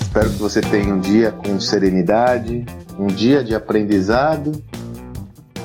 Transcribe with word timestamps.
Espero 0.00 0.30
que 0.30 0.38
você 0.38 0.62
tenha 0.62 0.94
um 0.94 0.98
dia 0.98 1.32
com 1.32 1.60
serenidade, 1.60 2.64
um 2.98 3.08
dia 3.08 3.44
de 3.44 3.54
aprendizado 3.54 4.52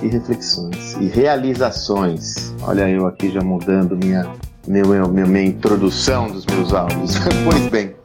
e 0.02 0.08
reflexões 0.08 0.98
e 1.00 1.06
realizações. 1.06 2.54
Olha 2.62 2.90
eu 2.90 3.08
aqui 3.08 3.32
já 3.32 3.40
mudando 3.40 3.96
minha, 3.96 4.30
meu, 4.68 4.88
meu, 5.08 5.08
minha 5.08 5.46
introdução 5.46 6.30
dos 6.30 6.46
meus 6.46 6.74
áudios. 6.74 7.16
pois 7.50 7.70
bem, 7.70 7.96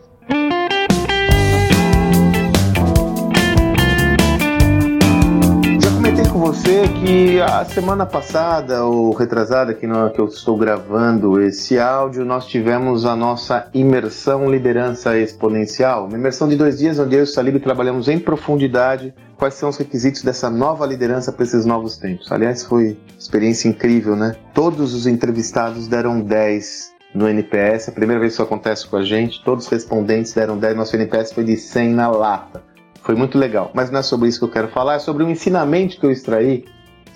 você 6.43 6.89
que 6.89 7.41
a 7.41 7.65
semana 7.65 8.05
passada, 8.05 8.85
ou 8.85 9.13
retrasada, 9.13 9.73
que, 9.73 9.87
que 9.87 10.21
eu 10.21 10.27
estou 10.27 10.57
gravando 10.57 11.41
esse 11.41 11.79
áudio, 11.79 12.25
nós 12.25 12.49
tivemos 12.49 13.07
a 13.07 13.15
nossa 13.15 13.71
imersão 13.73 14.51
liderança 14.51 15.17
exponencial. 15.17 16.07
Uma 16.07 16.19
imersão 16.19 16.49
de 16.49 16.57
dois 16.57 16.79
dias, 16.79 16.99
onde 16.99 17.15
eu 17.15 17.21
e 17.21 17.23
o 17.23 17.27
Salib 17.29 17.61
trabalhamos 17.61 18.09
em 18.09 18.19
profundidade 18.19 19.15
quais 19.37 19.55
são 19.55 19.69
os 19.69 19.77
requisitos 19.77 20.23
dessa 20.23 20.51
nova 20.51 20.85
liderança 20.85 21.31
para 21.31 21.45
esses 21.45 21.65
novos 21.65 21.97
tempos. 21.97 22.33
Aliás, 22.33 22.65
foi 22.65 22.99
experiência 23.17 23.69
incrível, 23.69 24.17
né? 24.17 24.35
Todos 24.53 24.95
os 24.95 25.07
entrevistados 25.07 25.87
deram 25.87 26.21
10 26.21 26.91
no 27.15 27.29
NPS, 27.29 27.89
a 27.89 27.93
primeira 27.93 28.19
vez 28.19 28.33
que 28.33 28.35
isso 28.35 28.43
acontece 28.43 28.89
com 28.89 28.97
a 28.97 29.05
gente, 29.05 29.45
todos 29.45 29.67
os 29.67 29.71
respondentes 29.71 30.35
deram 30.35 30.59
10, 30.59 30.77
nosso 30.77 30.97
NPS 30.97 31.33
foi 31.33 31.45
de 31.45 31.57
100 31.57 31.91
na 31.91 32.09
lata. 32.09 32.72
Foi 33.03 33.15
muito 33.15 33.37
legal. 33.37 33.71
Mas 33.75 33.91
não 33.91 34.01
é 34.01 34.03
sobre 34.03 34.29
isso 34.29 34.39
que 34.39 34.45
eu 34.45 34.51
quero 34.51 34.69
falar, 34.69 34.95
é 34.95 34.99
sobre 34.99 35.25
um 35.25 35.31
ensinamento 35.31 35.99
que 35.99 36.07
eu 36.07 36.11
extraí, 36.11 36.65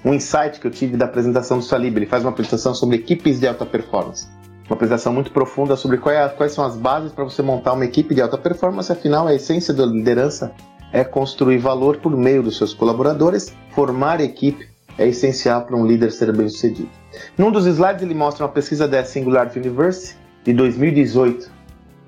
um 0.04 0.12
insight 0.12 0.60
que 0.60 0.66
eu 0.66 0.70
tive 0.70 0.96
da 0.96 1.04
apresentação 1.04 1.59
do 1.59 1.64
Salib. 1.64 1.96
Ele 1.96 2.06
faz 2.06 2.24
uma 2.24 2.30
apresentação 2.30 2.74
sobre 2.74 2.96
equipes 2.96 3.40
de 3.40 3.46
alta 3.46 3.64
performance. 3.64 4.28
Uma 4.68 4.74
apresentação 4.74 5.12
muito 5.12 5.30
profunda 5.30 5.76
sobre 5.76 5.96
é, 6.10 6.29
quais 6.29 6.52
são 6.52 6.64
as 6.64 6.76
bases 6.76 7.12
para 7.12 7.23
você 7.23 7.40
montar 7.40 7.73
uma 7.73 7.84
equipe 7.84 8.14
de 8.14 8.20
alta 8.20 8.37
performance. 8.37 8.90
Afinal, 8.90 9.29
a 9.29 9.34
essência 9.34 9.73
da 9.73 9.87
liderança 9.87 10.52
é 10.92 11.04
construir 11.04 11.59
valor 11.59 11.98
por 11.98 12.16
meio 12.16 12.42
dos 12.42 12.57
seus 12.57 12.74
colaboradores. 12.74 13.54
Formar 13.70 14.20
equipe 14.20 14.68
é 14.98 15.07
essencial 15.07 15.62
para 15.62 15.76
um 15.76 15.87
líder 15.87 16.10
ser 16.10 16.37
bem 16.37 16.48
sucedido. 16.48 16.90
Num 17.38 17.52
dos 17.52 17.64
slides, 17.66 18.02
ele 18.02 18.14
mostra 18.14 18.45
uma 18.45 18.52
pesquisa 18.52 18.88
da 18.88 19.04
Singularity 19.04 19.60
University 19.60 20.18
de 20.42 20.52
2018 20.52 21.51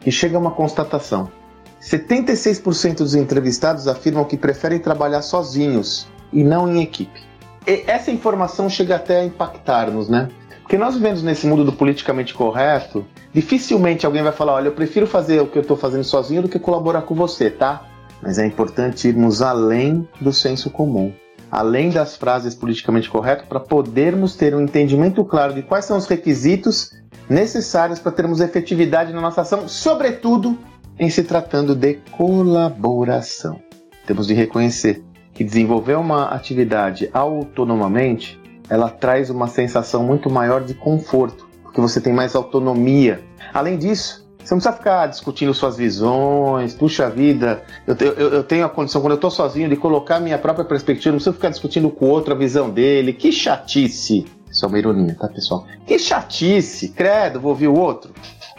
que 0.00 0.10
chega 0.10 0.36
a 0.36 0.40
uma 0.40 0.50
constatação. 0.50 1.30
76% 1.80 2.98
dos 2.98 3.14
entrevistados 3.14 3.86
afirmam 3.86 4.24
que 4.24 4.36
preferem 4.36 4.78
trabalhar 4.78 5.22
sozinhos 5.22 6.08
e 6.32 6.42
não 6.42 6.68
em 6.68 6.82
equipe. 6.82 7.20
E 7.66 7.84
essa 7.86 8.10
informação 8.10 8.68
chega 8.68 8.96
até 8.96 9.20
a 9.20 9.24
impactar-nos, 9.24 10.08
né? 10.08 10.28
Porque 10.62 10.76
nós 10.76 10.94
vivemos 10.94 11.22
nesse 11.22 11.46
mundo 11.46 11.64
do 11.64 11.72
politicamente 11.72 12.34
correto, 12.34 13.06
dificilmente 13.32 14.04
alguém 14.04 14.22
vai 14.22 14.32
falar: 14.32 14.54
olha, 14.54 14.68
eu 14.68 14.72
prefiro 14.72 15.06
fazer 15.06 15.40
o 15.40 15.46
que 15.46 15.56
eu 15.56 15.62
estou 15.62 15.76
fazendo 15.76 16.04
sozinho 16.04 16.42
do 16.42 16.48
que 16.48 16.58
colaborar 16.58 17.02
com 17.02 17.14
você, 17.14 17.50
tá? 17.50 17.86
Mas 18.20 18.38
é 18.38 18.46
importante 18.46 19.08
irmos 19.08 19.40
além 19.40 20.06
do 20.20 20.32
senso 20.32 20.68
comum, 20.70 21.12
além 21.50 21.90
das 21.90 22.16
frases 22.16 22.54
politicamente 22.54 23.08
corretas, 23.08 23.46
para 23.46 23.60
podermos 23.60 24.34
ter 24.34 24.54
um 24.54 24.60
entendimento 24.60 25.24
claro 25.24 25.54
de 25.54 25.62
quais 25.62 25.84
são 25.84 25.96
os 25.96 26.06
requisitos 26.06 26.92
necessários 27.28 27.98
para 27.98 28.12
termos 28.12 28.40
efetividade 28.40 29.12
na 29.12 29.20
nossa 29.20 29.42
ação, 29.42 29.68
sobretudo 29.68 30.58
em 30.98 31.08
se 31.08 31.22
tratando 31.22 31.74
de 31.74 31.94
colaboração. 32.10 33.60
Temos 34.06 34.26
de 34.26 34.34
reconhecer 34.34 35.02
que 35.32 35.44
desenvolver 35.44 35.96
uma 35.96 36.30
atividade 36.30 37.08
autonomamente, 37.12 38.40
ela 38.68 38.90
traz 38.90 39.30
uma 39.30 39.46
sensação 39.46 40.02
muito 40.02 40.28
maior 40.28 40.64
de 40.64 40.74
conforto, 40.74 41.48
porque 41.62 41.80
você 41.80 42.00
tem 42.00 42.12
mais 42.12 42.34
autonomia. 42.34 43.22
Além 43.54 43.78
disso, 43.78 44.28
você 44.42 44.54
não 44.54 44.60
precisa 44.60 44.72
ficar 44.72 45.06
discutindo 45.06 45.54
suas 45.54 45.76
visões, 45.76 46.74
puxa 46.74 47.08
vida, 47.08 47.62
eu, 47.86 47.94
eu, 47.94 48.28
eu 48.30 48.42
tenho 48.42 48.64
a 48.64 48.68
condição, 48.68 49.00
quando 49.00 49.12
eu 49.12 49.16
estou 49.16 49.30
sozinho, 49.30 49.68
de 49.68 49.76
colocar 49.76 50.18
minha 50.18 50.38
própria 50.38 50.64
perspectiva, 50.64 51.12
não 51.12 51.18
preciso 51.18 51.34
ficar 51.34 51.50
discutindo 51.50 51.90
com 51.90 52.06
o 52.06 52.08
outro 52.08 52.34
a 52.34 52.36
visão 52.36 52.68
dele. 52.68 53.12
Que 53.12 53.30
chatice! 53.30 54.26
Isso 54.50 54.64
é 54.64 54.68
uma 54.68 54.78
ironia, 54.78 55.14
tá, 55.14 55.28
pessoal? 55.28 55.66
Que 55.86 55.98
chatice! 55.98 56.88
Credo, 56.88 57.38
vou 57.40 57.50
ouvir 57.50 57.68
o 57.68 57.78
outro. 57.78 58.12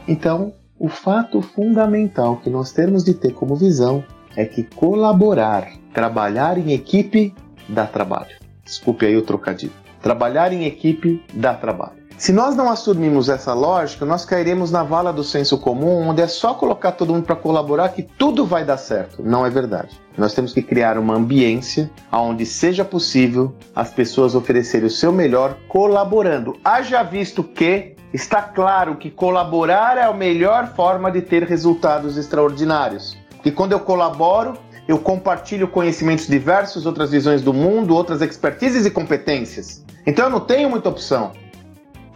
Então, 0.08 0.54
o 0.80 0.88
fato 0.88 1.42
fundamental 1.42 2.38
que 2.38 2.50
nós 2.50 2.72
temos 2.72 3.04
de 3.04 3.14
ter 3.14 3.34
como 3.34 3.56
visão 3.56 4.04
é 4.36 4.46
que 4.46 4.64
colaborar, 4.64 5.68
trabalhar 5.94 6.58
em 6.58 6.72
equipe 6.72 7.36
dá 7.68 7.86
trabalho. 7.86 8.38
Desculpe 8.64 9.06
aí 9.06 9.18
o 9.18 9.22
trocadilho. 9.22 9.74
Trabalhar 10.02 10.54
em 10.54 10.64
equipe 10.64 11.22
dá 11.34 11.54
trabalho. 11.54 12.00
Se 12.18 12.34
nós 12.34 12.56
não 12.56 12.70
assumirmos 12.70 13.30
essa 13.30 13.54
lógica, 13.54 14.06
nós 14.06 14.26
cairemos 14.26 14.72
na 14.72 14.84
vala 14.84 15.12
do 15.12 15.24
senso 15.24 15.58
comum, 15.58 16.10
onde 16.10 16.22
é 16.22 16.28
só 16.28 16.54
colocar 16.54 16.92
todo 16.92 17.14
mundo 17.14 17.24
para 17.24 17.36
colaborar 17.36 17.90
que 17.90 18.04
tudo 18.04 18.46
vai 18.46 18.66
dar 18.66 18.78
certo. 18.78 19.24
Não 19.24 19.46
é 19.46 19.50
verdade. 19.50 20.00
Nós 20.18 20.34
temos 20.34 20.54
que 20.54 20.62
criar 20.62 20.98
uma 20.98 21.16
ambiência 21.16 21.90
onde 22.12 22.46
seja 22.46 22.84
possível 22.84 23.54
as 23.74 23.90
pessoas 23.92 24.36
oferecerem 24.36 24.88
o 24.88 24.92
seu 24.92 25.14
melhor 25.14 25.58
colaborando. 25.70 26.58
Haja 26.64 27.04
visto 27.04 27.42
que 27.42 27.96
está 28.14 28.42
claro 28.42 28.96
que 28.96 29.10
colaborar 29.10 29.98
é 29.98 30.04
a 30.04 30.14
melhor 30.14 30.74
forma 30.76 31.12
de 31.12 31.22
ter 31.22 31.44
resultados 31.44 32.18
extraordinários. 32.18 33.18
E 33.46 33.52
quando 33.52 33.72
eu 33.72 33.80
colaboro, 33.80 34.58
eu 34.88 34.98
compartilho 34.98 35.68
conhecimentos 35.68 36.28
diversos, 36.28 36.86
outras 36.86 37.12
visões 37.12 37.42
do 37.42 37.54
mundo, 37.54 37.96
outras 37.96 38.22
expertises 38.22 38.86
e 38.86 38.92
competências. 38.92 39.86
Então 40.06 40.26
eu 40.26 40.32
não 40.32 40.40
tenho 40.40 40.70
muita 40.70 40.90
opção. 40.90 41.32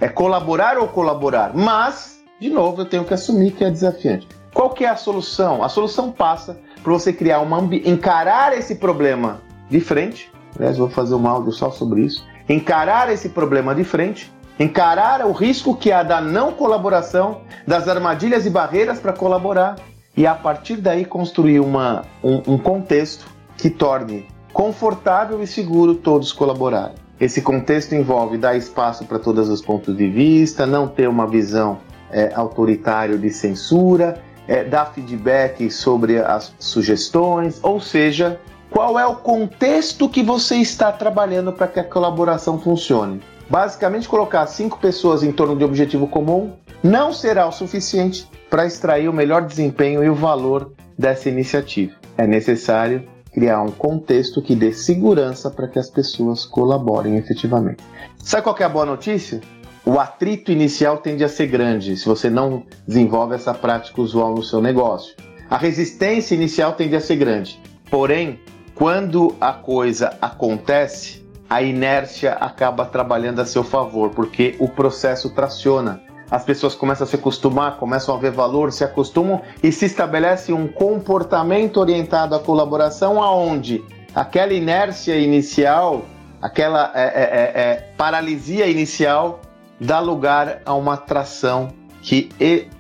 É 0.02 0.10
colaborar 0.10 0.78
ou 0.78 0.88
colaborar. 0.88 1.52
Mas, 1.54 2.24
de 2.40 2.50
novo, 2.50 2.82
eu 2.82 2.86
tenho 2.86 3.06
que 3.06 3.14
assumir 3.14 3.52
que 3.52 3.64
é 3.64 3.70
desafiante. 3.70 4.28
Qual 4.54 4.72
que 4.72 4.86
é 4.86 4.90
a 4.90 4.96
solução? 4.96 5.64
A 5.64 5.70
solução 5.70 6.12
passa 6.12 6.60
por 6.84 6.92
você 6.94 7.14
criar 7.14 7.40
uma 7.40 7.60
encarar 7.86 8.58
esse 8.58 8.76
problema 8.76 9.42
de 9.70 9.80
frente. 9.80 10.32
Aliás, 10.56 10.78
vou 10.78 10.90
fazer 10.90 11.16
um 11.16 11.28
áudio 11.28 11.52
só 11.52 11.72
sobre 11.72 12.02
isso. 12.02 12.26
Encarar 12.50 13.12
esse 13.12 13.30
problema 13.30 13.74
de 13.74 13.84
frente 13.84 14.32
encarar 14.60 15.26
o 15.26 15.32
risco 15.32 15.76
que 15.76 15.92
há 15.92 16.04
da 16.04 16.22
não 16.22 16.52
colaboração, 16.52 17.42
das 17.66 17.88
armadilhas 17.88 18.46
e 18.46 18.50
barreiras 18.50 19.00
para 19.00 19.14
colaborar 19.14 19.76
e 20.16 20.28
a 20.28 20.36
partir 20.36 20.78
daí 20.78 21.06
construir 21.06 21.60
uma, 21.60 22.04
um, 22.24 22.54
um 22.54 22.58
contexto 22.58 23.26
que 23.58 23.70
torne 23.70 24.28
confortável 24.52 25.42
e 25.42 25.48
seguro 25.48 25.96
todos 25.96 26.32
colaborarem. 26.32 26.96
Esse 27.20 27.42
contexto 27.42 27.96
envolve 27.96 28.38
dar 28.38 28.56
espaço 28.56 29.06
para 29.06 29.18
todos 29.18 29.50
os 29.50 29.62
pontos 29.62 29.96
de 29.96 30.08
vista, 30.08 30.66
não 30.66 30.88
ter 30.88 31.08
uma 31.08 31.26
visão 31.26 31.80
é, 32.12 32.32
autoritária 32.36 33.18
de 33.18 33.30
censura, 33.30 34.22
é, 34.48 34.64
dar 34.64 34.88
feedback 34.88 35.72
sobre 35.72 36.20
as 36.20 36.54
sugestões, 36.60 37.60
ou 37.64 37.80
seja, 37.80 38.40
qual 38.70 39.00
é 39.00 39.06
o 39.06 39.16
contexto 39.16 40.10
que 40.10 40.22
você 40.22 40.58
está 40.58 40.92
trabalhando 40.92 41.52
para 41.52 41.68
que 41.68 41.80
a 41.80 41.84
colaboração 41.84 42.60
funcione. 42.60 43.22
Basicamente, 43.50 44.08
colocar 44.08 44.46
cinco 44.48 44.80
pessoas 44.80 45.24
em 45.24 45.32
torno 45.32 45.56
de 45.56 45.64
objetivo 45.64 46.08
comum 46.08 46.54
não 46.82 47.14
será 47.14 47.48
o 47.48 47.52
suficiente 47.52 48.28
para 48.50 48.66
extrair 48.66 49.08
o 49.08 49.14
melhor 49.14 49.46
desempenho 49.46 50.04
e 50.04 50.10
o 50.10 50.16
valor 50.16 50.74
dessa 50.98 51.30
iniciativa. 51.30 51.94
É 52.18 52.28
necessário 52.28 53.08
criar 53.34 53.62
um 53.62 53.72
contexto 53.72 54.42
que 54.42 54.56
dê 54.56 54.72
segurança 54.72 55.50
para 55.50 55.68
que 55.68 55.80
as 55.80 55.90
pessoas 55.90 56.46
colaborem 56.46 57.18
efetivamente. 57.18 57.84
Sabe 58.20 58.44
qual 58.44 58.56
é 58.60 58.64
a 58.64 58.70
boa 58.70 58.86
notícia? 58.86 59.42
O 59.86 60.00
atrito 60.00 60.52
inicial 60.52 61.00
tende 61.00 61.24
a 61.24 61.30
ser 61.30 61.48
grande 61.48 61.98
se 61.98 62.06
você 62.06 62.30
não 62.30 62.64
desenvolve 62.88 63.36
essa 63.36 63.54
prática 63.54 64.02
usual 64.02 64.34
no 64.36 64.44
seu 64.44 64.62
negócio. 64.62 65.16
A 65.50 65.58
resistência 65.58 66.36
inicial 66.36 66.74
tende 66.74 66.96
a 66.96 67.02
ser 67.02 67.16
grande. 67.18 67.60
Porém, 67.90 68.40
quando 68.76 69.36
a 69.42 69.52
coisa 69.52 70.16
acontece, 70.22 71.23
a 71.50 71.62
inércia 71.62 72.34
acaba 72.34 72.86
trabalhando 72.86 73.40
a 73.40 73.46
seu 73.46 73.64
favor, 73.64 74.10
porque 74.12 74.56
o 74.60 74.68
processo 74.68 75.30
traciona. 75.30 76.02
As 76.32 76.44
pessoas 76.44 76.74
começam 76.74 77.06
a 77.06 77.08
se 77.08 77.16
acostumar, 77.16 77.78
começam 77.78 78.16
a 78.16 78.18
ver 78.18 78.32
valor, 78.32 78.72
se 78.72 78.84
acostumam 78.84 79.42
e 79.62 79.72
se 79.72 79.86
estabelece 79.86 80.52
um 80.52 80.68
comportamento 80.68 81.78
orientado 81.78 82.34
à 82.34 82.40
colaboração, 82.40 83.22
aonde 83.22 83.84
aquela 84.16 84.54
inércia 84.54 85.16
inicial, 85.18 86.06
aquela 86.42 86.92
é, 86.96 87.04
é, 87.04 87.22
é, 87.22 87.62
é 87.62 87.94
paralisia 87.96 88.68
inicial, 88.68 89.42
dá 89.80 90.00
lugar 90.00 90.62
a 90.66 90.74
uma 90.74 90.96
atração 90.96 91.70
que 92.02 92.30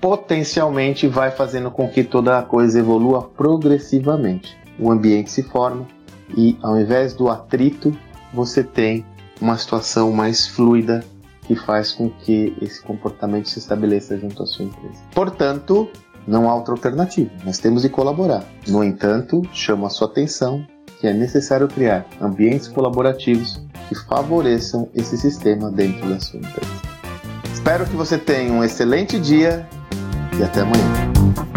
potencialmente 0.01 1.07
vai 1.07 1.31
fazendo 1.31 1.71
com 1.71 1.87
que 1.87 2.03
toda 2.03 2.39
a 2.39 2.41
coisa 2.41 2.79
evolua 2.79 3.21
progressivamente. 3.21 4.57
O 4.77 4.91
ambiente 4.91 5.31
se 5.31 5.43
forma 5.43 5.87
e, 6.35 6.57
ao 6.61 6.79
invés 6.79 7.13
do 7.13 7.29
atrito, 7.29 7.95
você 8.33 8.63
tem 8.63 9.05
uma 9.39 9.57
situação 9.57 10.11
mais 10.11 10.47
fluida 10.47 11.03
que 11.41 11.55
faz 11.55 11.91
com 11.91 12.09
que 12.09 12.55
esse 12.61 12.81
comportamento 12.81 13.49
se 13.49 13.59
estabeleça 13.59 14.17
junto 14.17 14.43
à 14.43 14.45
sua 14.45 14.65
empresa. 14.65 15.01
Portanto, 15.13 15.89
não 16.25 16.49
há 16.49 16.55
outra 16.55 16.73
alternativa, 16.73 17.29
nós 17.43 17.57
temos 17.57 17.81
de 17.81 17.89
colaborar. 17.89 18.45
No 18.67 18.83
entanto, 18.83 19.41
chamo 19.51 19.85
a 19.85 19.89
sua 19.89 20.07
atenção 20.07 20.65
que 20.99 21.07
é 21.07 21.13
necessário 21.13 21.67
criar 21.67 22.05
ambientes 22.21 22.69
colaborativos 22.69 23.61
que 23.89 23.95
favoreçam 23.95 24.87
esse 24.95 25.17
sistema 25.17 25.69
dentro 25.69 26.07
da 26.07 26.19
sua 26.19 26.39
empresa. 26.39 26.71
Espero 27.53 27.85
que 27.85 27.95
você 27.95 28.17
tenha 28.17 28.53
um 28.53 28.63
excelente 28.63 29.19
dia 29.19 29.67
e 30.39 30.43
até 30.43 30.61
amanhã. 30.61 31.52